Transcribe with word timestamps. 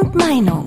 und 0.00 0.14
Meinung. 0.14 0.64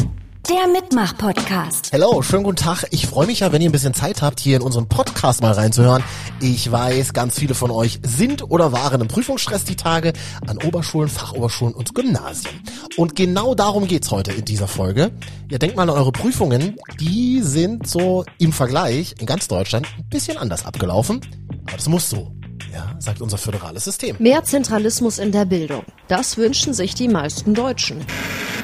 Der 0.50 0.68
Mitmach-Podcast. 0.68 1.92
Hello, 1.92 2.24
schönen 2.24 2.44
guten 2.44 2.56
Tag. 2.56 2.86
Ich 2.90 3.06
freue 3.06 3.28
mich 3.28 3.42
ja, 3.42 3.52
wenn 3.52 3.62
ihr 3.62 3.70
ein 3.70 3.72
bisschen 3.72 3.94
Zeit 3.94 4.24
habt, 4.24 4.40
hier 4.40 4.56
in 4.56 4.64
unseren 4.64 4.88
Podcast 4.88 5.42
mal 5.42 5.52
reinzuhören. 5.52 6.04
Ich 6.42 6.72
weiß, 6.72 7.14
ganz 7.14 7.38
viele 7.38 7.54
von 7.54 7.70
euch 7.70 8.00
sind 8.04 8.50
oder 8.50 8.72
waren 8.72 9.02
im 9.02 9.08
Prüfungsstress 9.08 9.66
die 9.66 9.76
Tage 9.76 10.14
an 10.48 10.58
Oberschulen, 10.58 11.10
Fachoberschulen 11.10 11.76
und 11.76 11.94
Gymnasien. 11.94 12.54
Und 12.98 13.16
genau 13.16 13.54
darum 13.54 13.88
geht's 13.88 14.10
heute 14.10 14.32
in 14.32 14.46
dieser 14.46 14.68
Folge. 14.68 15.12
Ihr 15.50 15.60
denkt 15.60 15.76
mal 15.76 15.84
an 15.84 15.92
eure 15.92 16.12
Prüfungen. 16.12 16.78
Die 17.00 17.42
sind 17.44 17.88
so 17.88 18.26
im 18.40 18.52
Vergleich 18.52 19.14
in 19.20 19.28
ganz 19.28 19.48
Deutschland 19.48 19.86
ein 19.98 20.10
bisschen 20.10 20.38
anders 20.38 20.66
abgelaufen. 20.66 21.22
Aber 21.68 21.78
das 21.78 21.88
muss 21.88 22.10
so. 22.10 22.32
Ja, 22.74 22.96
sagt 23.00 23.22
unser 23.22 23.38
föderales 23.38 23.84
System. 23.84 24.16
Mehr 24.20 24.44
Zentralismus 24.44 25.20
in 25.20 25.32
der 25.32 25.46
Bildung. 25.46 25.84
Das 26.08 26.38
wünschen 26.38 26.74
sich 26.74 26.96
die 26.96 27.08
meisten 27.08 27.54
Deutschen. 27.54 28.06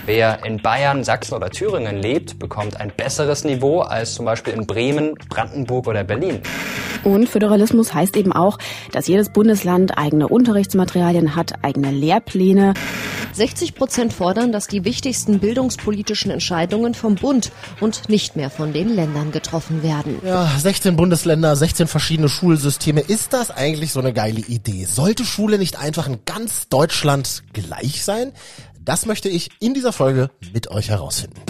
Wer 0.05 0.45
in 0.45 0.61
Bayern, 0.61 1.03
Sachsen 1.03 1.33
oder 1.33 1.49
Thüringen 1.49 1.97
lebt, 1.97 2.37
bekommt 2.37 2.79
ein 2.79 2.91
besseres 2.95 3.43
Niveau 3.43 3.81
als 3.81 4.13
zum 4.13 4.25
Beispiel 4.25 4.53
in 4.53 4.67
Bremen, 4.67 5.15
Brandenburg 5.29 5.87
oder 5.87 6.03
Berlin. 6.03 6.41
Und 7.03 7.27
Föderalismus 7.27 7.91
heißt 7.91 8.15
eben 8.15 8.31
auch, 8.31 8.59
dass 8.91 9.07
jedes 9.07 9.29
Bundesland 9.29 9.97
eigene 9.97 10.27
Unterrichtsmaterialien 10.27 11.35
hat, 11.35 11.63
eigene 11.63 11.89
Lehrpläne. 11.89 12.75
60 13.33 13.73
Prozent 13.73 14.13
fordern, 14.13 14.51
dass 14.51 14.67
die 14.67 14.85
wichtigsten 14.85 15.39
bildungspolitischen 15.39 16.31
Entscheidungen 16.31 16.93
vom 16.93 17.15
Bund 17.15 17.51
und 17.81 18.07
nicht 18.07 18.35
mehr 18.35 18.49
von 18.49 18.73
den 18.73 18.95
Ländern 18.95 19.31
getroffen 19.31 19.81
werden. 19.81 20.19
Ja, 20.23 20.47
16 20.57 20.95
Bundesländer, 20.95 21.55
16 21.55 21.87
verschiedene 21.87 22.29
Schulsysteme. 22.29 23.01
Ist 23.01 23.33
das 23.33 23.49
eigentlich 23.49 23.91
so 23.91 23.99
eine 23.99 24.13
geile 24.13 24.39
Idee? 24.39 24.85
Sollte 24.85 25.25
Schule 25.25 25.57
nicht 25.57 25.79
einfach 25.79 26.07
in 26.07 26.19
ganz 26.25 26.69
Deutschland 26.69 27.43
gleich 27.53 28.05
sein? 28.05 28.31
Das 28.85 29.07
möchte 29.07 29.29
ich 29.29 29.49
in 29.59 29.73
dieser 29.73 29.91
Folge 29.91 30.29
mit 30.53 30.69
euch 30.69 30.89
herausfinden. 30.89 31.41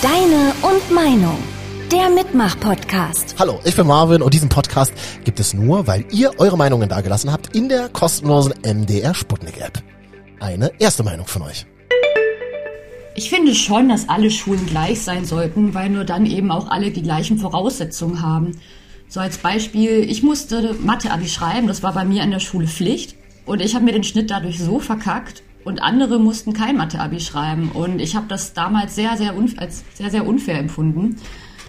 Deine 0.00 0.54
und 0.62 0.90
Meinung. 0.90 1.36
Der 1.92 2.08
Mitmach-Podcast. 2.08 3.34
Hallo, 3.38 3.60
ich 3.66 3.76
bin 3.76 3.86
Marvin 3.86 4.22
und 4.22 4.32
diesen 4.32 4.48
Podcast 4.48 4.94
gibt 5.24 5.38
es 5.38 5.52
nur, 5.52 5.86
weil 5.86 6.06
ihr 6.10 6.32
eure 6.38 6.56
Meinungen 6.56 6.88
dagelassen 6.88 7.30
habt 7.30 7.54
in 7.54 7.68
der 7.68 7.90
kostenlosen 7.90 8.54
MDR 8.64 9.12
Sputnik 9.12 9.60
App. 9.60 9.82
Eine 10.40 10.72
erste 10.78 11.02
Meinung 11.02 11.26
von 11.26 11.42
euch. 11.42 11.66
Ich 13.14 13.28
finde 13.28 13.54
schon, 13.54 13.90
dass 13.90 14.08
alle 14.08 14.30
Schulen 14.30 14.64
gleich 14.64 15.02
sein 15.02 15.26
sollten, 15.26 15.74
weil 15.74 15.90
nur 15.90 16.04
dann 16.04 16.24
eben 16.24 16.50
auch 16.50 16.70
alle 16.70 16.90
die 16.90 17.02
gleichen 17.02 17.36
Voraussetzungen 17.36 18.22
haben. 18.22 18.58
So 19.08 19.20
als 19.20 19.36
Beispiel, 19.36 20.08
ich 20.08 20.22
musste 20.22 20.74
Mathe-Abi 20.82 21.28
schreiben, 21.28 21.66
das 21.66 21.82
war 21.82 21.92
bei 21.92 22.06
mir 22.06 22.22
an 22.22 22.30
der 22.30 22.40
Schule 22.40 22.66
Pflicht. 22.66 23.14
Und 23.44 23.60
ich 23.60 23.74
habe 23.74 23.84
mir 23.84 23.92
den 23.92 24.04
Schnitt 24.04 24.30
dadurch 24.30 24.58
so 24.58 24.78
verkackt 24.78 25.42
und 25.64 25.82
andere 25.82 26.18
mussten 26.18 26.52
kein 26.52 26.76
Mathe-Abi 26.76 27.20
schreiben. 27.20 27.70
Und 27.72 28.00
ich 28.00 28.16
habe 28.16 28.26
das 28.28 28.52
damals 28.52 28.94
sehr, 28.94 29.16
sehr 29.16 29.34
als 29.56 29.84
sehr, 29.94 30.10
sehr 30.10 30.26
unfair 30.26 30.58
empfunden. 30.58 31.16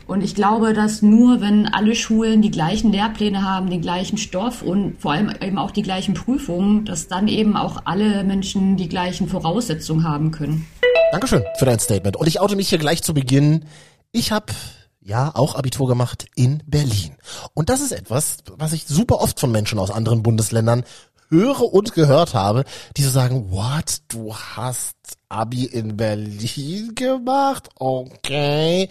Und 0.09 0.23
ich 0.23 0.33
glaube, 0.33 0.73
dass 0.73 1.03
nur 1.03 1.39
wenn 1.39 1.67
alle 1.67 1.93
Schulen 1.93 2.41
die 2.41 2.49
gleichen 2.49 2.91
Lehrpläne 2.91 3.43
haben, 3.43 3.69
den 3.69 3.81
gleichen 3.81 4.17
Stoff 4.17 4.63
und 4.63 4.99
vor 4.99 5.11
allem 5.11 5.31
eben 5.39 5.59
auch 5.59 5.69
die 5.69 5.83
gleichen 5.83 6.15
Prüfungen, 6.15 6.83
dass 6.83 7.07
dann 7.07 7.27
eben 7.27 7.55
auch 7.55 7.83
alle 7.85 8.23
Menschen 8.23 8.75
die 8.75 8.89
gleichen 8.89 9.27
Voraussetzungen 9.27 10.03
haben 10.03 10.31
können. 10.31 10.65
Dankeschön 11.11 11.43
für 11.59 11.65
dein 11.65 11.77
Statement. 11.77 12.17
Und 12.17 12.27
ich 12.27 12.39
oute 12.39 12.55
mich 12.55 12.69
hier 12.69 12.79
gleich 12.79 13.03
zu 13.03 13.13
Beginn. 13.13 13.65
Ich 14.11 14.31
habe 14.31 14.51
ja 14.99 15.31
auch 15.35 15.53
Abitur 15.53 15.87
gemacht 15.87 16.25
in 16.35 16.63
Berlin. 16.65 17.11
Und 17.53 17.69
das 17.69 17.81
ist 17.81 17.91
etwas, 17.91 18.37
was 18.57 18.73
ich 18.73 18.85
super 18.87 19.21
oft 19.21 19.39
von 19.39 19.51
Menschen 19.51 19.77
aus 19.77 19.91
anderen 19.91 20.23
Bundesländern 20.23 20.83
höre 21.29 21.61
und 21.73 21.93
gehört 21.93 22.33
habe, 22.33 22.63
die 22.97 23.03
so 23.03 23.09
sagen, 23.09 23.51
what, 23.51 23.99
du 24.07 24.35
hast 24.35 24.95
Abi 25.29 25.65
in 25.65 25.97
Berlin 25.97 26.95
gemacht? 26.95 27.69
Okay. 27.75 28.89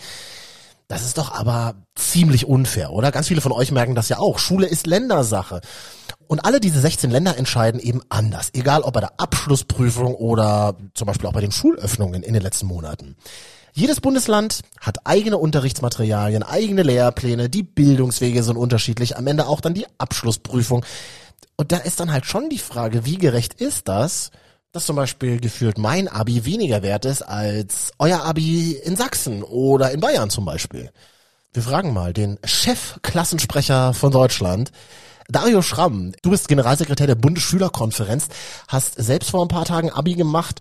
Das 0.89 1.03
ist 1.05 1.19
doch 1.19 1.33
aber 1.33 1.75
ziemlich 1.95 2.47
unfair, 2.47 2.93
oder? 2.93 3.13
Ganz 3.13 3.29
viele 3.29 3.43
von 3.43 3.53
euch 3.53 3.71
merken 3.73 3.95
das 3.95 4.09
ja 4.09 4.19
auch. 4.19 4.39
Schule 4.39 4.67
ist 4.67 4.87
Ländersache. 4.87 5.61
Und 6.29 6.45
alle 6.47 6.61
diese 6.61 6.81
16 6.81 7.11
Länder 7.11 7.37
entscheiden 7.37 7.79
eben 7.81 8.01
anders. 8.09 8.51
Egal 8.55 8.83
ob 8.83 8.95
bei 8.95 9.01
der 9.01 9.21
Abschlussprüfung 9.21 10.15
oder 10.15 10.77
zum 10.95 11.07
Beispiel 11.07 11.29
auch 11.29 11.35
bei 11.35 11.43
den 11.43 11.53
Schulöffnungen 11.53 12.23
in 12.23 12.33
den 12.33 12.43
letzten 12.43 12.67
Monaten. 12.67 13.17
Jedes 13.75 14.01
Bundesland 14.01 14.63
hat 14.81 15.07
eigene 15.07 15.39
Unterrichtsmaterialien, 15.39 16.43
eigene 16.43 16.83
Lehrpläne, 16.83 17.49
die 17.49 17.63
Bildungswege 17.63 18.43
sind 18.43 18.57
unterschiedlich, 18.57 19.17
am 19.17 19.27
Ende 19.27 19.47
auch 19.47 19.61
dann 19.61 19.75
die 19.75 19.87
Abschlussprüfung. 19.99 20.85
Und 21.57 21.73
da 21.73 21.79
ist 21.79 22.01
dann 22.01 22.13
halt 22.13 22.27
schon 22.27 22.49
die 22.49 22.59
Frage, 22.59 23.05
wie 23.05 23.17
gerecht 23.17 23.55
ist 23.55 23.89
das, 23.89 24.31
dass 24.73 24.87
zum 24.87 24.97
Beispiel 24.97 25.41
gefühlt 25.41 25.79
mein 25.79 26.09
Abi 26.09 26.45
weniger 26.45 26.83
wert 26.83 27.05
ist 27.05 27.23
als 27.23 27.93
euer 27.99 28.23
Abi 28.23 28.73
in 28.73 28.97
Sachsen 28.97 29.43
oder 29.43 29.91
in 29.91 30.01
Bayern 30.01 30.31
zum 30.31 30.45
Beispiel. 30.45 30.91
Wir 31.53 31.63
fragen 31.63 31.93
mal 31.93 32.13
den 32.13 32.39
Chefklassensprecher 32.45 33.95
von 33.95 34.13
Deutschland, 34.13 34.71
Dario 35.29 35.63
Schramm. 35.63 36.13
Du 36.23 36.31
bist 36.31 36.49
Generalsekretär 36.49 37.07
der 37.07 37.15
Bundesschülerkonferenz, 37.15 38.29
hast 38.69 38.95
selbst 38.95 39.31
vor 39.31 39.45
ein 39.45 39.49
paar 39.49 39.65
Tagen 39.65 39.91
Abi 39.91 40.15
gemacht. 40.15 40.61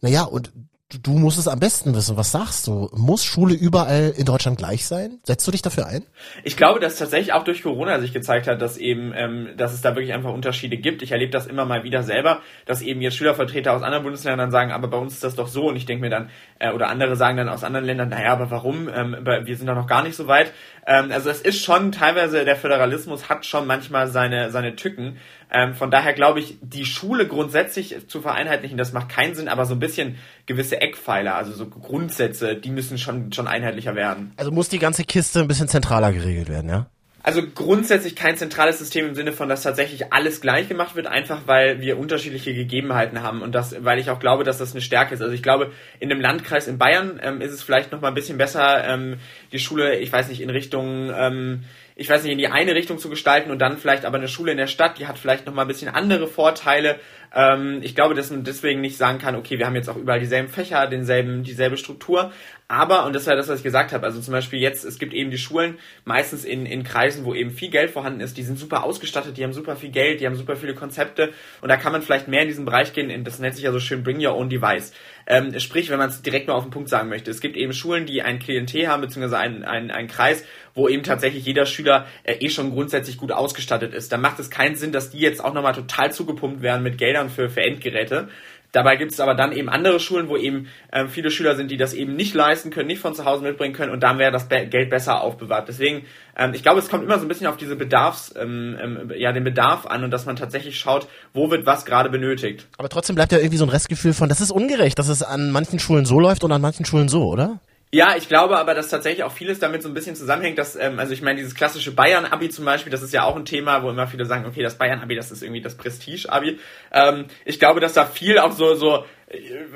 Naja, 0.00 0.22
und 0.22 0.52
du 0.88 1.12
musst 1.12 1.38
es 1.38 1.48
am 1.48 1.60
besten 1.60 1.94
wissen. 1.94 2.16
Was 2.16 2.32
sagst 2.32 2.66
du? 2.66 2.88
Muss 2.94 3.22
Schule 3.22 3.54
überall 3.54 4.14
in 4.16 4.24
Deutschland 4.24 4.56
gleich 4.56 4.86
sein? 4.86 5.18
Setzt 5.22 5.46
du 5.46 5.50
dich 5.50 5.60
dafür 5.60 5.86
ein? 5.86 6.04
Ich 6.44 6.56
glaube, 6.56 6.80
dass 6.80 6.96
tatsächlich 6.96 7.34
auch 7.34 7.44
durch 7.44 7.62
Corona 7.62 8.00
sich 8.00 8.14
gezeigt 8.14 8.46
hat, 8.46 8.62
dass 8.62 8.78
eben, 8.78 9.12
ähm, 9.14 9.50
dass 9.58 9.74
es 9.74 9.82
da 9.82 9.94
wirklich 9.94 10.14
einfach 10.14 10.32
Unterschiede 10.32 10.78
gibt. 10.78 11.02
Ich 11.02 11.12
erlebe 11.12 11.30
das 11.30 11.46
immer 11.46 11.66
mal 11.66 11.84
wieder 11.84 12.02
selber, 12.02 12.40
dass 12.64 12.80
eben 12.80 13.02
jetzt 13.02 13.16
Schülervertreter 13.16 13.74
aus 13.74 13.82
anderen 13.82 14.04
Bundesländern 14.04 14.50
sagen, 14.50 14.72
aber 14.72 14.88
bei 14.88 14.96
uns 14.96 15.12
ist 15.12 15.24
das 15.24 15.34
doch 15.34 15.48
so. 15.48 15.68
Und 15.68 15.76
ich 15.76 15.84
denke 15.84 16.00
mir 16.00 16.10
dann, 16.10 16.30
äh, 16.58 16.72
oder 16.72 16.88
andere 16.88 17.16
sagen 17.16 17.36
dann 17.36 17.50
aus 17.50 17.64
anderen 17.64 17.84
Ländern, 17.84 18.08
naja, 18.08 18.32
aber 18.32 18.50
warum? 18.50 18.88
Ähm, 18.88 19.16
wir 19.20 19.56
sind 19.56 19.66
da 19.66 19.74
noch 19.74 19.88
gar 19.88 20.02
nicht 20.02 20.16
so 20.16 20.26
weit. 20.26 20.54
Ähm, 20.88 21.12
also 21.12 21.28
es 21.28 21.42
ist 21.42 21.62
schon 21.62 21.92
teilweise, 21.92 22.46
der 22.46 22.56
Föderalismus 22.56 23.28
hat 23.28 23.44
schon 23.44 23.66
manchmal 23.66 24.08
seine, 24.08 24.50
seine 24.50 24.74
Tücken. 24.74 25.18
Ähm, 25.52 25.74
von 25.74 25.90
daher 25.90 26.14
glaube 26.14 26.40
ich, 26.40 26.56
die 26.62 26.86
Schule 26.86 27.28
grundsätzlich 27.28 28.08
zu 28.08 28.22
vereinheitlichen, 28.22 28.78
das 28.78 28.94
macht 28.94 29.10
keinen 29.10 29.34
Sinn, 29.34 29.48
aber 29.48 29.66
so 29.66 29.74
ein 29.74 29.80
bisschen 29.80 30.16
gewisse 30.46 30.80
Eckpfeiler, 30.80 31.34
also 31.34 31.52
so 31.52 31.66
Grundsätze, 31.66 32.56
die 32.56 32.70
müssen 32.70 32.96
schon, 32.96 33.32
schon 33.32 33.46
einheitlicher 33.46 33.94
werden. 33.94 34.32
Also 34.36 34.50
muss 34.50 34.70
die 34.70 34.78
ganze 34.78 35.04
Kiste 35.04 35.40
ein 35.40 35.48
bisschen 35.48 35.68
zentraler 35.68 36.10
geregelt 36.10 36.48
werden, 36.48 36.70
ja? 36.70 36.86
Also 37.28 37.42
grundsätzlich 37.42 38.16
kein 38.16 38.38
zentrales 38.38 38.78
System 38.78 39.04
im 39.04 39.14
Sinne 39.14 39.32
von, 39.32 39.50
dass 39.50 39.62
tatsächlich 39.62 40.14
alles 40.14 40.40
gleich 40.40 40.66
gemacht 40.66 40.96
wird, 40.96 41.06
einfach 41.06 41.42
weil 41.44 41.78
wir 41.78 41.98
unterschiedliche 41.98 42.54
Gegebenheiten 42.54 43.20
haben 43.20 43.42
und 43.42 43.54
das, 43.54 43.84
weil 43.84 43.98
ich 43.98 44.08
auch 44.08 44.18
glaube, 44.18 44.44
dass 44.44 44.56
das 44.56 44.72
eine 44.72 44.80
Stärke 44.80 45.12
ist. 45.12 45.20
Also 45.20 45.34
ich 45.34 45.42
glaube, 45.42 45.72
in 46.00 46.10
einem 46.10 46.22
Landkreis 46.22 46.68
in 46.68 46.78
Bayern 46.78 47.20
ähm, 47.22 47.42
ist 47.42 47.52
es 47.52 47.62
vielleicht 47.62 47.92
noch 47.92 48.00
mal 48.00 48.08
ein 48.08 48.14
bisschen 48.14 48.38
besser, 48.38 48.82
ähm, 48.88 49.18
die 49.52 49.58
Schule, 49.58 49.98
ich 49.98 50.10
weiß 50.10 50.30
nicht, 50.30 50.40
in 50.40 50.48
Richtung 50.48 51.12
ähm, 51.14 51.64
ich 51.98 52.08
weiß 52.08 52.22
nicht, 52.22 52.30
in 52.30 52.38
die 52.38 52.46
eine 52.46 52.76
Richtung 52.76 52.98
zu 52.98 53.10
gestalten 53.10 53.50
und 53.50 53.58
dann 53.58 53.76
vielleicht 53.76 54.04
aber 54.04 54.18
eine 54.18 54.28
Schule 54.28 54.52
in 54.52 54.56
der 54.56 54.68
Stadt, 54.68 55.00
die 55.00 55.08
hat 55.08 55.18
vielleicht 55.18 55.46
nochmal 55.46 55.64
ein 55.64 55.68
bisschen 55.68 55.88
andere 55.88 56.28
Vorteile. 56.28 57.00
Ähm, 57.34 57.80
ich 57.82 57.96
glaube, 57.96 58.14
dass 58.14 58.30
man 58.30 58.44
deswegen 58.44 58.80
nicht 58.80 58.96
sagen 58.96 59.18
kann, 59.18 59.34
okay, 59.34 59.58
wir 59.58 59.66
haben 59.66 59.74
jetzt 59.74 59.90
auch 59.90 59.96
überall 59.96 60.20
dieselben 60.20 60.48
Fächer, 60.48 60.86
denselben, 60.86 61.42
dieselbe 61.42 61.76
Struktur. 61.76 62.32
Aber, 62.68 63.06
und 63.06 63.16
das 63.16 63.26
war 63.26 63.34
das, 63.34 63.48
was 63.48 63.58
ich 63.58 63.64
gesagt 63.64 63.92
habe, 63.92 64.04
also 64.04 64.20
zum 64.20 64.32
Beispiel 64.32 64.60
jetzt, 64.60 64.84
es 64.84 64.98
gibt 64.98 65.14
eben 65.14 65.30
die 65.30 65.38
Schulen, 65.38 65.78
meistens 66.04 66.44
in, 66.44 66.66
in 66.66 66.84
Kreisen, 66.84 67.24
wo 67.24 67.34
eben 67.34 67.50
viel 67.50 67.70
Geld 67.70 67.90
vorhanden 67.90 68.20
ist, 68.20 68.36
die 68.36 68.42
sind 68.42 68.58
super 68.58 68.84
ausgestattet, 68.84 69.38
die 69.38 69.42
haben 69.42 69.54
super 69.54 69.74
viel 69.74 69.90
Geld, 69.90 70.20
die 70.20 70.26
haben 70.26 70.34
super 70.34 70.54
viele 70.54 70.74
Konzepte 70.74 71.32
und 71.62 71.70
da 71.70 71.78
kann 71.78 71.92
man 71.92 72.02
vielleicht 72.02 72.28
mehr 72.28 72.42
in 72.42 72.48
diesen 72.48 72.66
Bereich 72.66 72.92
gehen, 72.92 73.24
das 73.24 73.38
nennt 73.38 73.54
sich 73.54 73.64
ja 73.64 73.72
so 73.72 73.80
schön 73.80 74.02
Bring 74.02 74.24
Your 74.24 74.36
Own 74.36 74.50
Device. 74.50 74.92
Ähm, 75.26 75.58
sprich, 75.58 75.88
wenn 75.88 75.98
man 75.98 76.10
es 76.10 76.20
direkt 76.20 76.46
nur 76.48 76.56
auf 76.56 76.64
den 76.64 76.70
Punkt 76.70 76.90
sagen 76.90 77.08
möchte, 77.08 77.30
es 77.30 77.40
gibt 77.40 77.56
eben 77.56 77.72
Schulen, 77.72 78.04
die 78.04 78.20
ein 78.20 78.38
Klientel 78.38 78.86
haben, 78.86 79.00
beziehungsweise 79.00 79.38
einen, 79.38 79.64
einen, 79.64 79.90
einen 79.90 80.08
Kreis, 80.08 80.44
wo 80.74 80.88
eben 80.88 81.02
tatsächlich 81.02 81.46
jeder 81.46 81.64
Schüler 81.64 81.87
äh, 82.24 82.34
eh 82.34 82.48
schon 82.48 82.70
grundsätzlich 82.70 83.16
gut 83.16 83.32
ausgestattet 83.32 83.94
ist. 83.94 84.12
Da 84.12 84.18
macht 84.18 84.38
es 84.38 84.50
keinen 84.50 84.76
Sinn, 84.76 84.92
dass 84.92 85.10
die 85.10 85.18
jetzt 85.18 85.44
auch 85.44 85.54
nochmal 85.54 85.74
total 85.74 86.12
zugepumpt 86.12 86.62
werden 86.62 86.82
mit 86.82 86.98
Geldern 86.98 87.30
für, 87.30 87.48
für 87.48 87.62
Endgeräte. 87.62 88.28
Dabei 88.72 88.96
gibt 88.96 89.12
es 89.12 89.20
aber 89.20 89.34
dann 89.34 89.52
eben 89.52 89.70
andere 89.70 89.98
Schulen, 89.98 90.28
wo 90.28 90.36
eben 90.36 90.68
ähm, 90.92 91.08
viele 91.08 91.30
Schüler 91.30 91.56
sind, 91.56 91.70
die 91.70 91.78
das 91.78 91.94
eben 91.94 92.16
nicht 92.16 92.34
leisten 92.34 92.70
können, 92.70 92.86
nicht 92.86 93.00
von 93.00 93.14
zu 93.14 93.24
Hause 93.24 93.42
mitbringen 93.42 93.74
können 93.74 93.92
und 93.92 94.02
dann 94.02 94.18
wäre 94.18 94.30
das 94.30 94.48
Be 94.48 94.66
Geld 94.66 94.90
besser 94.90 95.22
aufbewahrt. 95.22 95.68
Deswegen, 95.68 96.04
ähm, 96.36 96.52
ich 96.52 96.62
glaube, 96.62 96.78
es 96.78 96.90
kommt 96.90 97.02
immer 97.02 97.18
so 97.18 97.24
ein 97.24 97.28
bisschen 97.28 97.46
auf 97.46 97.56
diese 97.56 97.76
Bedarfs, 97.76 98.34
ähm, 98.38 98.76
ähm, 98.80 99.12
ja, 99.16 99.32
den 99.32 99.44
Bedarf 99.44 99.86
an 99.86 100.04
und 100.04 100.10
dass 100.10 100.26
man 100.26 100.36
tatsächlich 100.36 100.78
schaut, 100.78 101.08
wo 101.32 101.50
wird 101.50 101.64
was 101.64 101.86
gerade 101.86 102.10
benötigt. 102.10 102.66
Aber 102.76 102.90
trotzdem 102.90 103.16
bleibt 103.16 103.32
ja 103.32 103.38
irgendwie 103.38 103.56
so 103.56 103.64
ein 103.64 103.70
Restgefühl 103.70 104.12
von, 104.12 104.28
das 104.28 104.42
ist 104.42 104.50
ungerecht, 104.50 104.98
dass 104.98 105.08
es 105.08 105.22
an 105.22 105.50
manchen 105.50 105.78
Schulen 105.78 106.04
so 106.04 106.20
läuft 106.20 106.44
und 106.44 106.52
an 106.52 106.60
manchen 106.60 106.84
Schulen 106.84 107.08
so, 107.08 107.24
oder? 107.24 107.60
Ja, 107.90 108.16
ich 108.16 108.28
glaube 108.28 108.58
aber, 108.58 108.74
dass 108.74 108.88
tatsächlich 108.90 109.24
auch 109.24 109.32
vieles 109.32 109.60
damit 109.60 109.82
so 109.82 109.88
ein 109.88 109.94
bisschen 109.94 110.14
zusammenhängt, 110.14 110.58
dass, 110.58 110.76
ähm, 110.76 110.98
also 110.98 111.14
ich 111.14 111.22
meine, 111.22 111.38
dieses 111.38 111.54
klassische 111.54 111.90
Bayern-Abi 111.90 112.50
zum 112.50 112.66
Beispiel, 112.66 112.92
das 112.92 113.02
ist 113.02 113.14
ja 113.14 113.22
auch 113.22 113.34
ein 113.34 113.46
Thema, 113.46 113.82
wo 113.82 113.88
immer 113.88 114.06
viele 114.06 114.26
sagen, 114.26 114.44
okay, 114.44 114.62
das 114.62 114.76
Bayern-Abi, 114.76 115.16
das 115.16 115.30
ist 115.30 115.42
irgendwie 115.42 115.62
das 115.62 115.74
Prestige-Abi. 115.74 116.58
Ähm, 116.92 117.28
ich 117.46 117.58
glaube, 117.58 117.80
dass 117.80 117.94
da 117.94 118.04
viel 118.04 118.38
auch 118.40 118.52
so, 118.52 118.74
so 118.74 119.06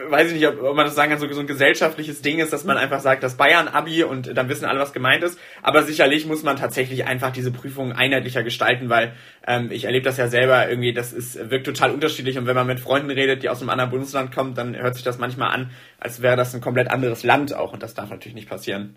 weiß 0.09 0.29
ich 0.29 0.35
nicht, 0.35 0.47
ob, 0.47 0.75
man 0.75 0.87
das 0.87 0.95
sagen 0.95 1.11
kann, 1.11 1.21
so, 1.21 1.31
so 1.31 1.41
ein 1.41 1.47
gesellschaftliches 1.47 2.23
Ding 2.23 2.39
ist, 2.39 2.53
dass 2.53 2.65
man 2.65 2.79
einfach 2.79 3.01
sagt, 3.01 3.23
das 3.23 3.37
Bayern-Abi 3.37 4.03
und 4.05 4.37
dann 4.37 4.49
wissen 4.49 4.65
alle, 4.65 4.81
was 4.81 4.95
gemeint 4.95 5.23
ist. 5.23 5.39
Aber 5.61 5.83
sicherlich 5.83 6.27
muss 6.27 6.43
man 6.43 6.57
tatsächlich 6.57 7.05
einfach 7.05 7.33
diese 7.33 7.51
Prüfungen 7.51 7.93
einheitlicher 7.93 8.43
gestalten, 8.43 8.89
weil 8.89 9.13
ähm, 9.47 9.71
ich 9.71 9.85
erlebe 9.85 10.05
das 10.05 10.17
ja 10.17 10.29
selber 10.29 10.69
irgendwie, 10.69 10.95
das 10.95 11.13
ist, 11.13 11.51
wirkt 11.51 11.67
total 11.67 11.91
unterschiedlich 11.91 12.39
und 12.39 12.47
wenn 12.47 12.57
man 12.57 12.67
mit 12.67 12.81
Freunden 12.81 13.11
redet, 13.11 13.43
die 13.43 13.51
aus 13.51 13.61
einem 13.61 13.71
anderen 13.71 13.91
Bundesland 13.91 14.35
kommen, 14.35 14.55
dann 14.55 14.75
hört 14.75 14.95
sich 14.95 15.05
das 15.05 15.19
manchmal 15.19 15.51
an, 15.51 15.71
als 16.01 16.23
wäre 16.23 16.37
das 16.37 16.55
ein 16.55 16.63
komplett 16.63 16.91
anderes 16.91 17.23
Land 17.23 17.55
auch 17.55 17.75
und 17.75 17.83
das 17.83 17.93
darf 17.93 18.09
natürlich 18.09 18.35
nicht 18.35 18.49
passieren. 18.49 18.97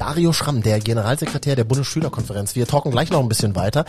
Dario 0.00 0.32
Schramm, 0.32 0.62
der 0.62 0.80
Generalsekretär 0.80 1.56
der 1.56 1.64
Bundesschülerkonferenz. 1.64 2.56
Wir 2.56 2.66
talken 2.66 2.90
gleich 2.90 3.10
noch 3.10 3.20
ein 3.20 3.28
bisschen 3.28 3.54
weiter. 3.54 3.84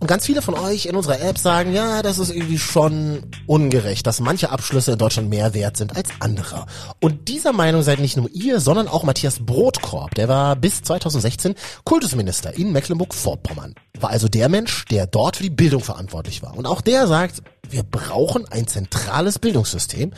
Und 0.00 0.06
ganz 0.06 0.24
viele 0.24 0.40
von 0.40 0.54
euch 0.54 0.86
in 0.86 0.96
unserer 0.96 1.20
App 1.20 1.36
sagen, 1.36 1.74
ja, 1.74 2.00
das 2.00 2.18
ist 2.18 2.30
irgendwie 2.30 2.58
schon 2.58 3.22
ungerecht, 3.46 4.06
dass 4.06 4.18
manche 4.18 4.50
Abschlüsse 4.50 4.92
in 4.92 4.98
Deutschland 4.98 5.28
mehr 5.28 5.52
wert 5.52 5.76
sind 5.76 5.94
als 5.94 6.08
andere. 6.20 6.64
Und 7.00 7.28
dieser 7.28 7.52
Meinung 7.52 7.82
seid 7.82 8.00
nicht 8.00 8.16
nur 8.16 8.30
ihr, 8.30 8.60
sondern 8.60 8.88
auch 8.88 9.02
Matthias 9.02 9.40
Brotkorb. 9.40 10.14
Der 10.14 10.26
war 10.26 10.56
bis 10.56 10.82
2016 10.82 11.54
Kultusminister 11.84 12.56
in 12.56 12.72
Mecklenburg-Vorpommern. 12.72 13.74
War 14.00 14.08
also 14.08 14.26
der 14.28 14.48
Mensch, 14.48 14.86
der 14.86 15.06
dort 15.06 15.36
für 15.36 15.42
die 15.42 15.50
Bildung 15.50 15.82
verantwortlich 15.82 16.42
war. 16.42 16.56
Und 16.56 16.64
auch 16.64 16.80
der 16.80 17.06
sagt, 17.06 17.42
wir 17.68 17.82
brauchen 17.82 18.46
ein 18.50 18.66
zentrales 18.66 19.38
Bildungssystem, 19.38 20.12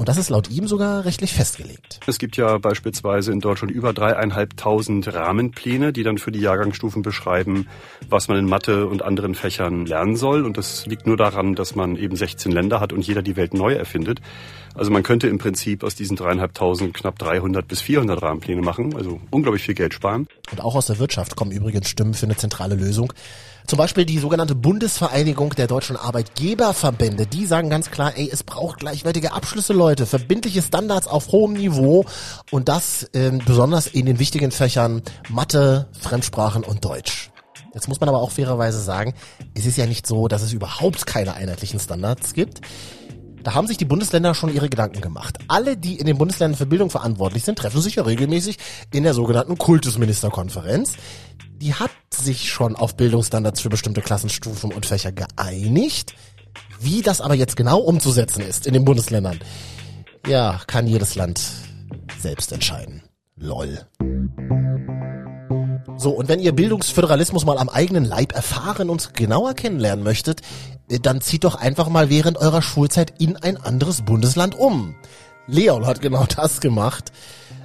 und 0.00 0.08
das 0.08 0.16
ist 0.16 0.30
laut 0.30 0.48
ihm 0.48 0.66
sogar 0.66 1.04
rechtlich 1.04 1.34
festgelegt. 1.34 2.00
Es 2.06 2.18
gibt 2.18 2.38
ja 2.38 2.56
beispielsweise 2.56 3.32
in 3.32 3.40
Deutschland 3.40 3.70
über 3.70 3.92
dreieinhalbtausend 3.92 5.12
Rahmenpläne, 5.12 5.92
die 5.92 6.04
dann 6.04 6.16
für 6.16 6.32
die 6.32 6.40
Jahrgangsstufen 6.40 7.02
beschreiben, 7.02 7.68
was 8.08 8.26
man 8.26 8.38
in 8.38 8.46
Mathe 8.46 8.86
und 8.86 9.02
anderen 9.02 9.34
Fächern 9.34 9.84
lernen 9.84 10.16
soll. 10.16 10.46
Und 10.46 10.56
das 10.56 10.86
liegt 10.86 11.06
nur 11.06 11.18
daran, 11.18 11.54
dass 11.54 11.74
man 11.74 11.96
eben 11.96 12.16
16 12.16 12.50
Länder 12.50 12.80
hat 12.80 12.94
und 12.94 13.06
jeder 13.06 13.20
die 13.20 13.36
Welt 13.36 13.52
neu 13.52 13.74
erfindet. 13.74 14.22
Also 14.74 14.90
man 14.90 15.02
könnte 15.02 15.28
im 15.28 15.36
Prinzip 15.36 15.84
aus 15.84 15.96
diesen 15.96 16.16
dreieinhalbtausend 16.16 16.94
knapp 16.94 17.18
300 17.18 17.68
bis 17.68 17.82
400 17.82 18.22
Rahmenpläne 18.22 18.62
machen, 18.62 18.96
also 18.96 19.20
unglaublich 19.30 19.64
viel 19.64 19.74
Geld 19.74 19.92
sparen. 19.92 20.28
Und 20.50 20.62
auch 20.62 20.76
aus 20.76 20.86
der 20.86 20.98
Wirtschaft 20.98 21.36
kommen 21.36 21.50
übrigens 21.50 21.90
Stimmen 21.90 22.14
für 22.14 22.24
eine 22.24 22.36
zentrale 22.36 22.74
Lösung. 22.74 23.12
Zum 23.70 23.76
Beispiel 23.76 24.04
die 24.04 24.18
sogenannte 24.18 24.56
Bundesvereinigung 24.56 25.50
der 25.50 25.68
deutschen 25.68 25.94
Arbeitgeberverbände. 25.94 27.28
Die 27.28 27.46
sagen 27.46 27.70
ganz 27.70 27.92
klar, 27.92 28.14
ey, 28.16 28.28
es 28.28 28.42
braucht 28.42 28.80
gleichwertige 28.80 29.32
Abschlüsse, 29.32 29.72
Leute, 29.74 30.06
verbindliche 30.06 30.60
Standards 30.60 31.06
auf 31.06 31.30
hohem 31.30 31.52
Niveau 31.52 32.04
und 32.50 32.68
das 32.68 33.08
ähm, 33.14 33.40
besonders 33.46 33.86
in 33.86 34.06
den 34.06 34.18
wichtigen 34.18 34.50
Fächern 34.50 35.02
Mathe, 35.28 35.86
Fremdsprachen 36.00 36.64
und 36.64 36.84
Deutsch. 36.84 37.30
Jetzt 37.72 37.86
muss 37.86 38.00
man 38.00 38.08
aber 38.08 38.18
auch 38.18 38.32
fairerweise 38.32 38.80
sagen, 38.80 39.14
es 39.54 39.66
ist 39.66 39.78
ja 39.78 39.86
nicht 39.86 40.04
so, 40.04 40.26
dass 40.26 40.42
es 40.42 40.52
überhaupt 40.52 41.06
keine 41.06 41.34
einheitlichen 41.34 41.78
Standards 41.78 42.34
gibt. 42.34 42.62
Da 43.42 43.54
haben 43.54 43.66
sich 43.66 43.78
die 43.78 43.84
Bundesländer 43.84 44.34
schon 44.34 44.52
ihre 44.52 44.68
Gedanken 44.68 45.00
gemacht. 45.00 45.38
Alle, 45.48 45.76
die 45.76 45.98
in 45.98 46.06
den 46.06 46.18
Bundesländern 46.18 46.58
für 46.58 46.66
Bildung 46.66 46.90
verantwortlich 46.90 47.44
sind, 47.44 47.58
treffen 47.58 47.80
sich 47.80 47.94
ja 47.94 48.02
regelmäßig 48.02 48.58
in 48.92 49.02
der 49.02 49.14
sogenannten 49.14 49.56
Kultusministerkonferenz 49.56 50.96
die 51.60 51.74
hat 51.74 51.90
sich 52.12 52.50
schon 52.50 52.74
auf 52.74 52.96
Bildungsstandards 52.96 53.60
für 53.60 53.68
bestimmte 53.68 54.00
Klassenstufen 54.00 54.72
und 54.72 54.86
Fächer 54.86 55.12
geeinigt. 55.12 56.14
Wie 56.80 57.02
das 57.02 57.20
aber 57.20 57.34
jetzt 57.34 57.56
genau 57.56 57.78
umzusetzen 57.80 58.40
ist 58.40 58.66
in 58.66 58.72
den 58.72 58.84
Bundesländern, 58.84 59.38
ja, 60.26 60.60
kann 60.66 60.86
jedes 60.86 61.14
Land 61.14 61.42
selbst 62.18 62.52
entscheiden. 62.52 63.02
Lol. 63.36 63.86
So, 66.00 66.12
und 66.12 66.30
wenn 66.30 66.40
ihr 66.40 66.52
Bildungsföderalismus 66.52 67.44
mal 67.44 67.58
am 67.58 67.68
eigenen 67.68 68.06
Leib 68.06 68.32
erfahren 68.34 68.88
und 68.88 69.12
genauer 69.12 69.52
kennenlernen 69.52 70.02
möchtet, 70.02 70.40
dann 71.02 71.20
zieht 71.20 71.44
doch 71.44 71.56
einfach 71.56 71.90
mal 71.90 72.08
während 72.08 72.38
eurer 72.38 72.62
Schulzeit 72.62 73.12
in 73.18 73.36
ein 73.36 73.58
anderes 73.58 74.00
Bundesland 74.00 74.58
um. 74.58 74.94
Leon 75.46 75.84
hat 75.84 76.00
genau 76.00 76.24
das 76.36 76.62
gemacht. 76.62 77.12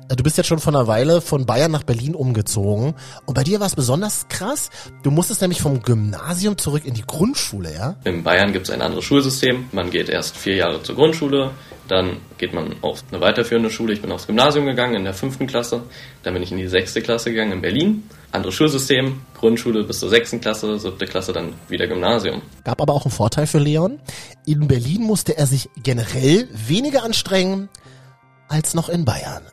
Du 0.07 0.24
bist 0.24 0.38
jetzt 0.38 0.46
schon 0.46 0.60
vor 0.60 0.72
einer 0.72 0.86
Weile 0.86 1.19
von 1.19 1.48
Bayern 1.48 1.72
nach 1.72 1.81
Berlin 1.81 2.13
umgezogen. 2.13 2.94
Und 3.25 3.34
bei 3.34 3.44
dir 3.44 3.60
war 3.60 3.66
es 3.66 3.75
besonders 3.75 4.28
krass. 4.28 4.69
Du 5.02 5.10
musstest 5.10 5.42
nämlich 5.42 5.62
vom 5.62 5.81
Gymnasium 5.81 6.60
zurück 6.60 6.86
in 6.86 6.94
die 6.94 7.02
Grundschule, 7.02 7.74
ja? 7.74 7.96
In 8.04 8.24
Bayern 8.24 8.54
gibt 8.54 8.68
es 8.68 8.72
ein 8.72 8.84
anderes 8.84 9.04
Schulsystem. 9.04 9.66
Man 9.72 9.90
geht 9.90 10.10
erst 10.10 10.38
vier 10.38 10.56
Jahre 10.56 10.84
zur 10.84 10.96
Grundschule, 10.96 11.52
dann 11.88 12.18
geht 12.38 12.54
man 12.54 12.75
auf 12.81 13.04
eine 13.12 13.19
weiterführende 13.19 13.72
Schule. 13.72 13.94
Ich 13.94 14.02
bin 14.02 14.12
aufs 14.12 14.28
Gymnasium 14.28 14.66
gegangen 14.66 14.94
in 14.94 15.04
der 15.06 15.16
fünften 15.16 15.48
Klasse. 15.48 15.81
Dann 16.22 16.34
bin 16.36 16.44
ich 16.44 16.51
in 16.51 16.58
die 16.58 16.68
sechste 16.68 17.01
Klasse 17.01 17.31
gegangen 17.31 17.54
in 17.54 17.62
Berlin. 17.62 18.04
Anderes 18.31 18.54
Schulsystem, 18.54 19.22
Grundschule 19.36 19.84
bis 19.84 20.00
zur 20.00 20.10
sechsten 20.10 20.40
Klasse, 20.40 20.78
siebte 20.78 21.06
Klasse 21.06 21.34
dann 21.34 21.54
wieder 21.68 21.88
Gymnasium. 21.88 22.44
Gab 22.63 22.80
aber 22.80 22.94
auch 22.94 23.06
einen 23.06 23.12
Vorteil 23.12 23.48
für 23.48 23.60
Leon. 23.60 24.00
In 24.46 24.68
Berlin 24.68 25.01
musste 25.01 25.36
er 25.36 25.48
sich 25.48 25.69
generell 25.81 26.48
weniger 26.51 27.04
anstrengen 27.04 27.69
als 28.48 28.75
noch 28.75 28.90
in 28.90 29.04
Bayern. 29.04 29.44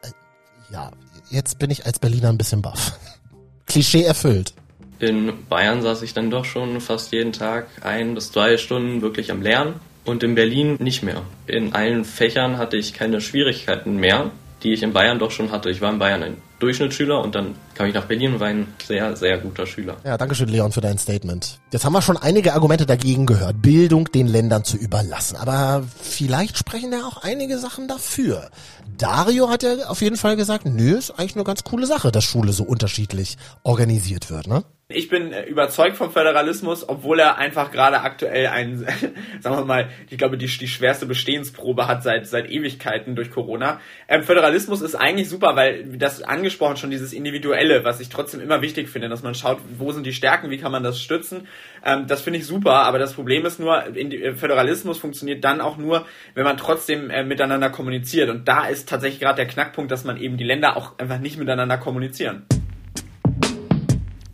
Ja, 0.72 0.90
jetzt 1.30 1.58
bin 1.58 1.70
ich 1.70 1.86
als 1.86 1.98
Berliner 1.98 2.30
ein 2.30 2.38
bisschen 2.38 2.62
baff. 2.62 2.98
Klischee 3.66 4.04
erfüllt. 4.04 4.54
In 4.98 5.32
Bayern 5.48 5.82
saß 5.82 6.02
ich 6.02 6.14
dann 6.14 6.30
doch 6.30 6.44
schon 6.44 6.80
fast 6.80 7.12
jeden 7.12 7.32
Tag 7.32 7.66
ein 7.82 8.14
bis 8.14 8.32
zwei 8.32 8.56
Stunden 8.56 9.02
wirklich 9.02 9.30
am 9.30 9.42
Lernen 9.42 9.74
und 10.04 10.22
in 10.22 10.34
Berlin 10.34 10.76
nicht 10.78 11.02
mehr. 11.02 11.22
In 11.46 11.74
allen 11.74 12.04
Fächern 12.04 12.56
hatte 12.56 12.76
ich 12.76 12.94
keine 12.94 13.20
Schwierigkeiten 13.20 13.96
mehr 13.96 14.30
die 14.62 14.72
ich 14.72 14.82
in 14.82 14.92
Bayern 14.92 15.18
doch 15.18 15.30
schon 15.30 15.50
hatte. 15.50 15.70
Ich 15.70 15.80
war 15.80 15.92
in 15.92 15.98
Bayern 15.98 16.22
ein 16.22 16.36
Durchschnittsschüler 16.60 17.20
und 17.20 17.34
dann 17.34 17.56
kam 17.74 17.86
ich 17.88 17.94
nach 17.94 18.04
Berlin 18.04 18.34
und 18.34 18.40
war 18.40 18.46
ein 18.48 18.68
sehr, 18.86 19.16
sehr 19.16 19.38
guter 19.38 19.66
Schüler. 19.66 19.96
Ja, 20.04 20.16
danke 20.16 20.34
schön, 20.34 20.48
Leon, 20.48 20.70
für 20.70 20.80
dein 20.80 20.98
Statement. 20.98 21.58
Jetzt 21.72 21.84
haben 21.84 21.92
wir 21.92 22.02
schon 22.02 22.16
einige 22.16 22.54
Argumente 22.54 22.86
dagegen 22.86 23.26
gehört, 23.26 23.60
Bildung 23.60 24.10
den 24.12 24.28
Ländern 24.28 24.64
zu 24.64 24.76
überlassen. 24.76 25.36
Aber 25.36 25.82
vielleicht 26.00 26.56
sprechen 26.58 26.92
ja 26.92 27.06
auch 27.06 27.22
einige 27.22 27.58
Sachen 27.58 27.88
dafür. 27.88 28.50
Dario 28.96 29.50
hat 29.50 29.64
ja 29.64 29.88
auf 29.88 30.00
jeden 30.02 30.16
Fall 30.16 30.36
gesagt, 30.36 30.64
nö, 30.66 30.96
ist 30.96 31.10
eigentlich 31.10 31.34
eine 31.34 31.44
ganz 31.44 31.64
coole 31.64 31.86
Sache, 31.86 32.12
dass 32.12 32.22
Schule 32.22 32.52
so 32.52 32.62
unterschiedlich 32.64 33.38
organisiert 33.64 34.30
wird, 34.30 34.46
ne? 34.46 34.64
Ich 34.94 35.08
bin 35.08 35.32
äh, 35.32 35.44
überzeugt 35.44 35.96
vom 35.96 36.10
Föderalismus, 36.10 36.88
obwohl 36.88 37.18
er 37.20 37.38
einfach 37.38 37.70
gerade 37.70 38.00
aktuell 38.00 38.48
ein, 38.48 38.78
sagen 39.40 39.56
wir 39.56 39.64
mal, 39.64 39.90
ich 40.10 40.18
glaube, 40.18 40.36
die, 40.36 40.46
die 40.46 40.68
schwerste 40.68 41.06
Bestehensprobe 41.06 41.86
hat 41.88 42.02
seit, 42.02 42.26
seit 42.26 42.50
Ewigkeiten 42.50 43.14
durch 43.14 43.30
Corona. 43.30 43.80
Ähm, 44.08 44.22
Föderalismus 44.22 44.82
ist 44.82 44.94
eigentlich 44.94 45.28
super, 45.28 45.56
weil 45.56 45.84
das 45.96 46.22
angesprochen 46.22 46.76
schon 46.76 46.90
dieses 46.90 47.12
Individuelle, 47.12 47.84
was 47.84 48.00
ich 48.00 48.08
trotzdem 48.08 48.40
immer 48.40 48.62
wichtig 48.62 48.88
finde, 48.88 49.08
dass 49.08 49.22
man 49.22 49.34
schaut, 49.34 49.58
wo 49.78 49.92
sind 49.92 50.06
die 50.06 50.12
Stärken, 50.12 50.50
wie 50.50 50.58
kann 50.58 50.72
man 50.72 50.82
das 50.82 51.00
stützen. 51.00 51.48
Ähm, 51.84 52.06
das 52.06 52.22
finde 52.22 52.38
ich 52.38 52.46
super, 52.46 52.84
aber 52.84 52.98
das 52.98 53.14
Problem 53.14 53.44
ist 53.46 53.58
nur, 53.60 53.96
äh, 53.96 54.34
Föderalismus 54.34 54.98
funktioniert 54.98 55.44
dann 55.44 55.60
auch 55.60 55.76
nur, 55.76 56.06
wenn 56.34 56.44
man 56.44 56.56
trotzdem 56.56 57.10
äh, 57.10 57.24
miteinander 57.24 57.70
kommuniziert. 57.70 58.30
Und 58.30 58.48
da 58.48 58.66
ist 58.66 58.88
tatsächlich 58.88 59.20
gerade 59.20 59.36
der 59.36 59.46
Knackpunkt, 59.46 59.90
dass 59.90 60.04
man 60.04 60.16
eben 60.16 60.36
die 60.36 60.44
Länder 60.44 60.76
auch 60.76 60.98
einfach 60.98 61.18
nicht 61.18 61.38
miteinander 61.38 61.78
kommunizieren. 61.78 62.46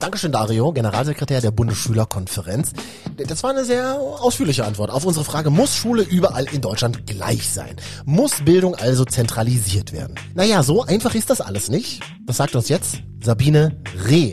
Dankeschön, 0.09 0.33
Dario, 0.33 0.73
Generalsekretär 0.73 1.43
der 1.43 1.51
Bundesschülerkonferenz. 1.51 2.73
Das 3.27 3.43
war 3.43 3.51
eine 3.51 3.67
sehr 3.67 4.01
ausführliche 4.01 4.65
Antwort 4.65 4.89
auf 4.89 5.05
unsere 5.05 5.23
Frage, 5.23 5.51
muss 5.51 5.77
Schule 5.77 6.03
überall 6.03 6.47
in 6.47 6.63
Deutschland 6.63 7.07
gleich 7.07 7.47
sein? 7.51 7.77
Muss 8.07 8.43
Bildung 8.43 8.75
also 8.75 9.05
zentralisiert 9.05 9.93
werden? 9.93 10.15
Naja, 10.33 10.63
so 10.63 10.83
einfach 10.83 11.15
ist 11.15 11.29
das 11.29 11.43
alles 11.43 11.69
nicht. 11.69 12.01
Das 12.27 12.39
sagt 12.39 12.57
uns 12.57 12.71
jetzt 12.71 13.03
Sabine 13.29 13.77
Reh. 14.09 14.33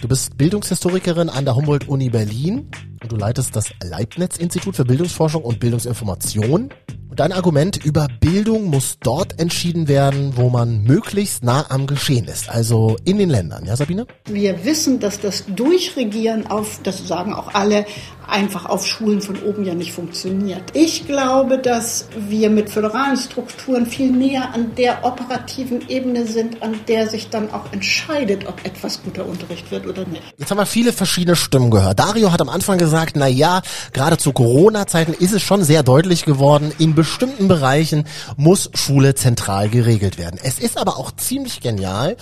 Du 0.00 0.06
bist 0.06 0.38
Bildungshistorikerin 0.38 1.28
an 1.28 1.44
der 1.44 1.56
Humboldt-Uni 1.56 2.10
Berlin 2.10 2.70
und 3.02 3.10
du 3.10 3.16
leitest 3.16 3.56
das 3.56 3.72
Leibniz-Institut 3.82 4.76
für 4.76 4.84
Bildungsforschung 4.84 5.42
und 5.42 5.58
Bildungsinformation. 5.58 6.70
Dein 7.16 7.32
Argument 7.32 7.84
über 7.84 8.06
Bildung 8.20 8.66
muss 8.66 8.98
dort 9.00 9.40
entschieden 9.40 9.88
werden, 9.88 10.36
wo 10.36 10.48
man 10.48 10.84
möglichst 10.84 11.42
nah 11.42 11.64
am 11.70 11.88
Geschehen 11.88 12.26
ist, 12.26 12.48
also 12.48 12.96
in 13.04 13.18
den 13.18 13.30
Ländern. 13.30 13.64
Ja, 13.66 13.74
Sabine? 13.74 14.06
Wir 14.26 14.64
wissen, 14.64 15.00
dass 15.00 15.18
das 15.18 15.44
Durchregieren 15.46 16.46
auf, 16.46 16.78
das 16.84 17.08
sagen 17.08 17.32
auch 17.32 17.52
alle, 17.52 17.84
einfach 18.28 18.66
auf 18.66 18.86
Schulen 18.86 19.20
von 19.20 19.36
oben 19.42 19.64
ja 19.64 19.74
nicht 19.74 19.92
funktioniert. 19.92 20.62
Ich 20.72 21.06
glaube, 21.06 21.58
dass 21.58 22.08
wir 22.28 22.50
mit 22.50 22.70
föderalen 22.70 23.16
Strukturen 23.16 23.86
viel 23.86 24.10
näher 24.10 24.52
an 24.54 24.74
der 24.76 25.04
operativen 25.04 25.88
Ebene 25.88 26.26
sind, 26.26 26.62
an 26.62 26.80
der 26.88 27.08
sich 27.08 27.30
dann 27.30 27.50
auch 27.52 27.72
entscheidet, 27.72 28.46
ob 28.46 28.64
etwas 28.64 29.02
guter 29.02 29.26
Unterricht 29.26 29.70
wird 29.70 29.86
oder 29.86 30.06
nicht. 30.06 30.22
Jetzt 30.38 30.50
haben 30.50 30.58
wir 30.58 30.66
viele 30.66 30.92
verschiedene 30.92 31.36
Stimmen 31.36 31.70
gehört. 31.70 31.98
Dario 31.98 32.32
hat 32.32 32.40
am 32.40 32.48
Anfang 32.48 32.78
gesagt, 32.78 33.16
na 33.16 33.26
ja, 33.26 33.62
gerade 33.92 34.18
zu 34.18 34.32
Corona-Zeiten 34.32 35.12
ist 35.12 35.32
es 35.32 35.42
schon 35.42 35.62
sehr 35.62 35.82
deutlich 35.82 36.24
geworden, 36.24 36.72
in 36.78 36.94
bestimmten 36.94 37.48
Bereichen 37.48 38.04
muss 38.36 38.70
Schule 38.74 39.14
zentral 39.14 39.68
geregelt 39.68 40.18
werden. 40.18 40.38
Es 40.42 40.58
ist 40.58 40.78
aber 40.78 40.98
auch 40.98 41.12
ziemlich 41.12 41.60
genial, 41.60 42.16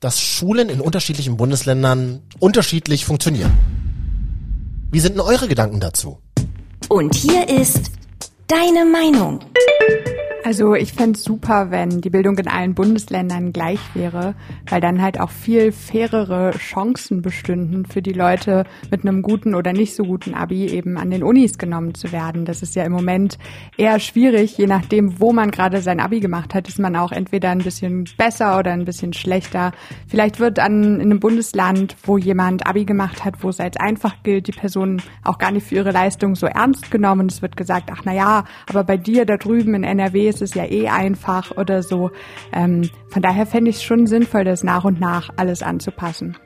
dass 0.00 0.20
Schulen 0.20 0.70
in 0.70 0.80
unterschiedlichen 0.80 1.36
Bundesländern 1.36 2.22
unterschiedlich 2.38 3.04
funktionieren. 3.04 3.79
Wie 4.92 4.98
sind 4.98 5.12
denn 5.12 5.20
eure 5.20 5.46
Gedanken 5.46 5.78
dazu? 5.78 6.18
Und 6.88 7.14
hier 7.14 7.48
ist 7.48 7.92
deine 8.48 8.84
Meinung. 8.84 9.38
Also 10.42 10.74
ich 10.74 10.94
fände 10.94 11.18
es 11.18 11.24
super, 11.24 11.70
wenn 11.70 12.00
die 12.00 12.08
Bildung 12.08 12.38
in 12.38 12.48
allen 12.48 12.74
Bundesländern 12.74 13.52
gleich 13.52 13.80
wäre, 13.94 14.34
weil 14.68 14.80
dann 14.80 15.02
halt 15.02 15.20
auch 15.20 15.30
viel 15.30 15.70
fairere 15.70 16.52
Chancen 16.52 17.20
bestünden 17.20 17.84
für 17.84 18.00
die 18.00 18.14
Leute 18.14 18.64
mit 18.90 19.02
einem 19.02 19.20
guten 19.20 19.54
oder 19.54 19.74
nicht 19.74 19.94
so 19.94 20.02
guten 20.02 20.34
Abi 20.34 20.66
eben 20.68 20.96
an 20.96 21.10
den 21.10 21.22
Unis 21.22 21.58
genommen 21.58 21.94
zu 21.94 22.10
werden. 22.10 22.46
Das 22.46 22.62
ist 22.62 22.74
ja 22.74 22.84
im 22.84 22.92
Moment 22.92 23.38
eher 23.76 24.00
schwierig, 24.00 24.56
je 24.56 24.66
nachdem, 24.66 25.20
wo 25.20 25.32
man 25.32 25.50
gerade 25.50 25.82
sein 25.82 26.00
Abi 26.00 26.20
gemacht 26.20 26.54
hat, 26.54 26.68
ist 26.68 26.78
man 26.78 26.96
auch 26.96 27.12
entweder 27.12 27.50
ein 27.50 27.58
bisschen 27.58 28.04
besser 28.16 28.58
oder 28.58 28.72
ein 28.72 28.86
bisschen 28.86 29.12
schlechter. 29.12 29.72
Vielleicht 30.08 30.40
wird 30.40 30.58
an 30.58 30.94
in 30.94 31.00
einem 31.02 31.20
Bundesland, 31.20 31.96
wo 32.04 32.16
jemand 32.16 32.66
Abi 32.66 32.86
gemacht 32.86 33.26
hat, 33.26 33.42
wo 33.42 33.50
es 33.50 33.60
als 33.60 33.76
einfach 33.76 34.22
gilt, 34.22 34.46
die 34.46 34.52
Person 34.52 35.02
auch 35.22 35.36
gar 35.36 35.50
nicht 35.50 35.66
für 35.66 35.76
ihre 35.76 35.92
Leistung 35.92 36.34
so 36.34 36.46
ernst 36.46 36.90
genommen. 36.90 37.26
Es 37.26 37.42
wird 37.42 37.58
gesagt, 37.58 37.90
ach 37.92 38.02
na 38.04 38.14
ja, 38.14 38.44
aber 38.68 38.84
bei 38.84 38.96
dir 38.96 39.26
da 39.26 39.36
drüben 39.36 39.74
in 39.74 39.84
NRW 39.84 40.29
ist 40.30 40.40
es 40.40 40.54
ja 40.54 40.64
eh 40.64 40.88
einfach 40.88 41.56
oder 41.56 41.82
so. 41.82 42.10
Ähm, 42.52 42.88
von 43.08 43.20
daher 43.20 43.46
fände 43.46 43.70
ich 43.70 43.76
es 43.76 43.82
schon 43.82 44.06
sinnvoll, 44.06 44.44
das 44.44 44.64
nach 44.64 44.84
und 44.84 45.00
nach 45.00 45.30
alles 45.36 45.62
anzupassen. 45.62 46.36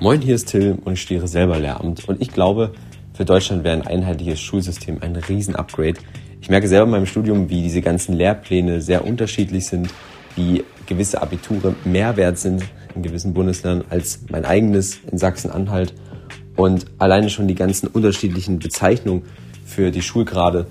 Moin, 0.00 0.20
hier 0.20 0.34
ist 0.34 0.48
Till 0.48 0.78
und 0.84 0.94
ich 0.94 1.02
studiere 1.02 1.28
selber 1.28 1.58
Lehramt 1.58 2.08
und 2.08 2.20
ich 2.20 2.32
glaube, 2.32 2.72
für 3.14 3.24
Deutschland 3.24 3.64
wäre 3.64 3.76
ein 3.76 3.86
einheitliches 3.86 4.40
Schulsystem 4.40 4.98
ein 5.00 5.16
Riesen-Upgrade. 5.16 5.98
Ich 6.40 6.48
merke 6.48 6.68
selber 6.68 6.84
in 6.84 6.90
meinem 6.92 7.06
Studium, 7.06 7.50
wie 7.50 7.62
diese 7.62 7.82
ganzen 7.82 8.14
Lehrpläne 8.14 8.80
sehr 8.80 9.04
unterschiedlich 9.04 9.66
sind, 9.66 9.88
wie 10.36 10.64
gewisse 10.86 11.20
Abiture 11.20 11.74
mehr 11.84 12.16
wert 12.16 12.38
sind 12.38 12.62
in 12.94 13.02
gewissen 13.02 13.34
Bundesländern 13.34 13.86
als 13.90 14.20
mein 14.30 14.44
eigenes 14.44 15.00
in 15.10 15.18
Sachsen-Anhalt. 15.18 15.94
Und 16.56 16.86
alleine 16.98 17.28
schon 17.28 17.48
die 17.48 17.54
ganzen 17.54 17.88
unterschiedlichen 17.88 18.58
Bezeichnungen 18.58 19.24
für 19.64 19.90
die 19.90 20.02
Schulgrade, 20.02 20.66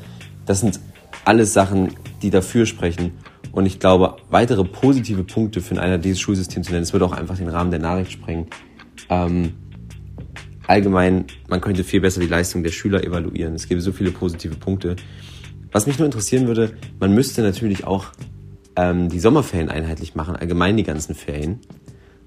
das 0.46 0.62
sind 0.62 0.80
alles 1.28 1.54
Sachen, 1.54 1.90
die 2.22 2.30
dafür 2.30 2.66
sprechen. 2.66 3.12
Und 3.52 3.66
ich 3.66 3.80
glaube, 3.80 4.16
weitere 4.30 4.64
positive 4.64 5.24
Punkte 5.24 5.62
für 5.62 5.76
ein 5.76 5.80
einheitliches 5.80 6.22
Schulsystem 6.22 6.64
zu 6.64 6.72
nennen, 6.72 6.84
das 6.84 6.94
würde 6.94 7.06
auch 7.06 7.12
einfach 7.12 7.38
den 7.38 7.50
Rahmen 7.50 7.70
der 7.70 7.82
Nachricht 7.82 8.14
sprengen. 8.14 8.48
Ähm, 9.10 9.54
allgemein, 10.68 11.26
man 11.50 11.60
könnte 11.60 11.84
viel 11.84 12.00
besser 12.00 12.22
die 12.22 12.28
Leistung 12.28 12.64
der 12.64 12.72
Schüler 12.72 13.04
evaluieren. 13.04 13.56
Es 13.56 13.68
gäbe 13.68 13.82
so 13.82 13.92
viele 13.92 14.12
positive 14.12 14.56
Punkte. 14.56 14.96
Was 15.72 15.86
mich 15.86 16.00
nur 16.00 16.06
interessieren 16.06 16.48
würde, 16.48 16.78
man 17.00 17.14
müsste 17.14 17.42
natürlich 17.42 17.86
auch 17.86 18.06
ähm, 18.78 19.10
die 19.10 19.20
Sommerferien 19.20 19.70
einheitlich 19.70 20.16
machen, 20.16 20.36
allgemein 20.36 20.78
die 20.78 20.84
ganzen 20.84 21.14
Ferien. 21.14 21.60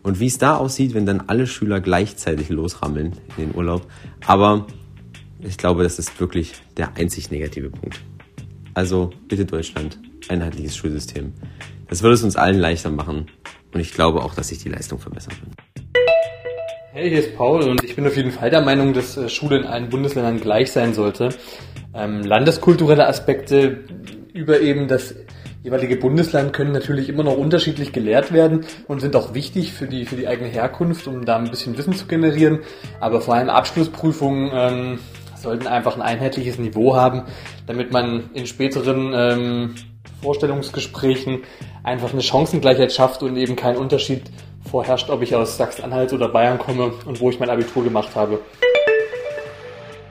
Und 0.02 0.20
wie 0.20 0.26
es 0.26 0.36
da 0.36 0.56
aussieht, 0.56 0.92
wenn 0.92 1.06
dann 1.06 1.22
alle 1.26 1.46
Schüler 1.46 1.80
gleichzeitig 1.80 2.50
losrammeln 2.50 3.12
in 3.36 3.46
den 3.46 3.54
Urlaub. 3.54 3.86
Aber 4.26 4.66
ich 5.40 5.56
glaube, 5.56 5.84
das 5.84 5.98
ist 5.98 6.20
wirklich 6.20 6.52
der 6.76 6.96
einzig 6.96 7.30
negative 7.30 7.70
Punkt. 7.70 8.00
Also 8.74 9.10
bitte 9.28 9.44
Deutschland, 9.44 9.98
einheitliches 10.28 10.76
Schulsystem. 10.76 11.32
Das 11.88 12.02
würde 12.02 12.14
es 12.14 12.22
uns 12.22 12.36
allen 12.36 12.58
leichter 12.58 12.90
machen 12.90 13.26
und 13.74 13.80
ich 13.80 13.92
glaube 13.92 14.22
auch, 14.22 14.34
dass 14.34 14.48
sich 14.48 14.58
die 14.58 14.68
Leistung 14.68 14.98
verbessern 14.98 15.34
wird. 15.42 15.96
Hey, 16.92 17.08
hier 17.08 17.20
ist 17.20 17.36
Paul 17.36 17.62
und 17.62 17.84
ich 17.84 17.94
bin 17.94 18.06
auf 18.06 18.16
jeden 18.16 18.32
Fall 18.32 18.50
der 18.50 18.62
Meinung, 18.62 18.92
dass 18.92 19.16
äh, 19.16 19.28
Schule 19.28 19.58
in 19.58 19.64
allen 19.64 19.88
Bundesländern 19.88 20.40
gleich 20.40 20.72
sein 20.72 20.92
sollte. 20.92 21.30
Ähm, 21.94 22.22
landeskulturelle 22.22 23.06
Aspekte 23.06 23.84
über 24.32 24.60
eben 24.60 24.88
das 24.88 25.14
jeweilige 25.62 25.96
Bundesland 25.96 26.52
können 26.52 26.72
natürlich 26.72 27.08
immer 27.08 27.22
noch 27.22 27.36
unterschiedlich 27.36 27.92
gelehrt 27.92 28.32
werden 28.32 28.64
und 28.88 29.00
sind 29.00 29.14
auch 29.14 29.34
wichtig 29.34 29.72
für 29.72 29.86
die, 29.86 30.06
für 30.06 30.16
die 30.16 30.26
eigene 30.26 30.48
Herkunft, 30.48 31.06
um 31.06 31.24
da 31.24 31.36
ein 31.36 31.50
bisschen 31.50 31.76
Wissen 31.76 31.94
zu 31.94 32.06
generieren. 32.06 32.60
Aber 32.98 33.20
vor 33.20 33.34
allem 33.34 33.50
Abschlussprüfungen 33.50 34.50
ähm, 34.52 34.98
sollten 35.40 35.66
einfach 35.66 35.96
ein 35.96 36.02
einheitliches 36.02 36.58
Niveau 36.58 36.96
haben, 36.96 37.24
damit 37.66 37.92
man 37.92 38.30
in 38.34 38.46
späteren 38.46 39.12
ähm, 39.14 39.74
Vorstellungsgesprächen 40.22 41.42
einfach 41.82 42.12
eine 42.12 42.22
Chancengleichheit 42.22 42.92
schafft 42.92 43.22
und 43.22 43.36
eben 43.36 43.56
kein 43.56 43.76
Unterschied 43.76 44.22
vorherrscht, 44.70 45.10
ob 45.10 45.22
ich 45.22 45.34
aus 45.34 45.56
Sachsen-Anhalt 45.56 46.12
oder 46.12 46.28
Bayern 46.28 46.58
komme 46.58 46.92
und 47.06 47.20
wo 47.20 47.30
ich 47.30 47.40
mein 47.40 47.50
Abitur 47.50 47.82
gemacht 47.82 48.14
habe. 48.14 48.40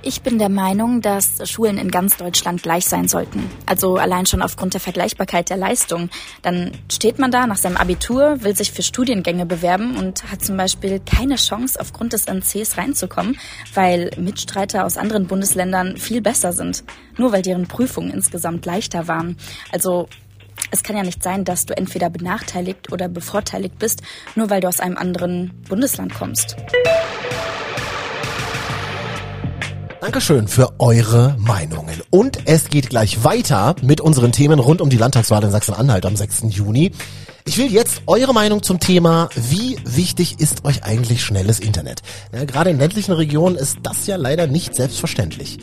Ich 0.09 0.23
bin 0.23 0.39
der 0.39 0.49
Meinung, 0.49 1.01
dass 1.01 1.47
Schulen 1.47 1.77
in 1.77 1.91
ganz 1.91 2.17
Deutschland 2.17 2.63
gleich 2.63 2.85
sein 2.85 3.07
sollten. 3.07 3.47
Also 3.67 3.97
allein 3.97 4.25
schon 4.25 4.41
aufgrund 4.41 4.73
der 4.73 4.81
Vergleichbarkeit 4.81 5.51
der 5.51 5.57
Leistung. 5.57 6.09
Dann 6.41 6.71
steht 6.91 7.19
man 7.19 7.29
da 7.29 7.45
nach 7.45 7.57
seinem 7.57 7.77
Abitur, 7.77 8.41
will 8.41 8.55
sich 8.55 8.71
für 8.71 8.81
Studiengänge 8.81 9.45
bewerben 9.45 9.97
und 9.97 10.31
hat 10.31 10.43
zum 10.43 10.57
Beispiel 10.57 10.99
keine 10.99 11.35
Chance, 11.35 11.79
aufgrund 11.79 12.13
des 12.13 12.25
NCs 12.25 12.79
reinzukommen, 12.79 13.37
weil 13.75 14.09
Mitstreiter 14.17 14.83
aus 14.83 14.97
anderen 14.97 15.27
Bundesländern 15.27 15.95
viel 15.95 16.21
besser 16.21 16.53
sind. 16.53 16.83
Nur 17.19 17.31
weil 17.31 17.43
deren 17.43 17.67
Prüfungen 17.67 18.09
insgesamt 18.09 18.65
leichter 18.65 19.07
waren. 19.07 19.37
Also 19.71 20.09
es 20.71 20.81
kann 20.81 20.97
ja 20.97 21.03
nicht 21.03 21.21
sein, 21.21 21.45
dass 21.45 21.67
du 21.67 21.77
entweder 21.77 22.09
benachteiligt 22.09 22.91
oder 22.91 23.09
bevorteiligt 23.09 23.77
bist, 23.77 24.01
nur 24.33 24.49
weil 24.49 24.61
du 24.61 24.69
aus 24.69 24.79
einem 24.79 24.97
anderen 24.97 25.51
Bundesland 25.69 26.15
kommst. 26.15 26.55
Dankeschön 30.01 30.47
für 30.47 30.79
eure 30.79 31.35
Meinungen. 31.37 32.01
Und 32.09 32.39
es 32.45 32.69
geht 32.69 32.89
gleich 32.89 33.25
weiter 33.25 33.75
mit 33.81 33.99
unseren 33.99 34.31
Themen 34.31 34.59
rund 34.59 34.79
um 34.79 34.89
die 34.89 34.97
Landtagswahl 34.97 35.43
in 35.43 35.51
Sachsen-Anhalt 35.51 36.05
am 36.05 36.15
6. 36.15 36.43
Juni. 36.47 36.93
Ich 37.43 37.57
will 37.57 37.69
jetzt 37.69 38.03
eure 38.07 38.33
Meinung 38.33 38.63
zum 38.63 38.79
Thema, 38.79 39.29
wie 39.35 39.77
wichtig 39.83 40.39
ist 40.39 40.63
euch 40.63 40.83
eigentlich 40.83 41.21
schnelles 41.21 41.59
Internet? 41.59 42.01
Ja, 42.33 42.45
gerade 42.45 42.69
in 42.69 42.79
ländlichen 42.79 43.11
Regionen 43.11 43.57
ist 43.57 43.79
das 43.83 44.07
ja 44.07 44.15
leider 44.15 44.47
nicht 44.47 44.73
selbstverständlich. 44.73 45.57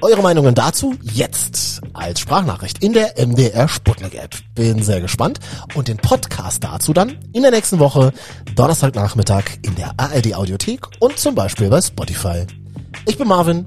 Eure 0.00 0.22
Meinungen 0.22 0.54
dazu 0.54 0.94
jetzt 1.02 1.82
als 1.92 2.20
Sprachnachricht 2.20 2.82
in 2.82 2.94
der 2.94 3.14
MDR 3.18 3.68
Sputnik 3.68 4.14
App. 4.14 4.36
Bin 4.54 4.82
sehr 4.82 5.02
gespannt. 5.02 5.38
Und 5.74 5.88
den 5.88 5.98
Podcast 5.98 6.64
dazu 6.64 6.94
dann 6.94 7.18
in 7.34 7.42
der 7.42 7.50
nächsten 7.50 7.78
Woche, 7.78 8.12
Donnerstagnachmittag 8.54 9.44
in 9.60 9.74
der 9.74 9.92
ARD 9.98 10.34
Audiothek 10.34 10.80
und 10.98 11.18
zum 11.18 11.34
Beispiel 11.34 11.68
bei 11.68 11.82
Spotify. 11.82 12.46
Ich 13.06 13.18
bin 13.18 13.28
Marvin. 13.28 13.66